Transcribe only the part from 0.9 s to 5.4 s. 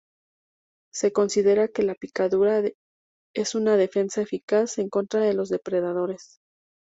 Se considera que la picadura es una defensa eficaz en contra de